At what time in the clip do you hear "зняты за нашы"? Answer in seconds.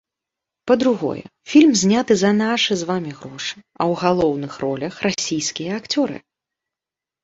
1.83-2.73